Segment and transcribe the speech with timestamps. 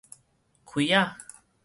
[0.65, 1.13] 開仔